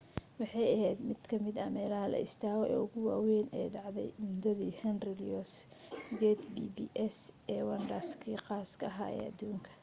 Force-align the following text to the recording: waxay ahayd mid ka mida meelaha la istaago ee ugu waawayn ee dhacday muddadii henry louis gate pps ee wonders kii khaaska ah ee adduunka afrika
waxay 0.39 0.67
ahayd 0.75 0.99
mid 1.09 1.21
ka 1.29 1.35
mida 1.45 1.65
meelaha 1.75 2.07
la 2.11 2.19
istaago 2.27 2.63
ee 2.71 2.79
ugu 2.85 2.99
waawayn 3.09 3.47
ee 3.59 3.67
dhacday 3.75 4.09
muddadii 4.25 4.77
henry 4.81 5.13
louis 5.19 5.51
gate 6.19 6.45
pps 6.55 7.17
ee 7.53 7.63
wonders 7.69 8.09
kii 8.21 8.39
khaaska 8.45 8.85
ah 9.01 9.09
ee 9.17 9.25
adduunka 9.29 9.69
afrika 9.69 9.79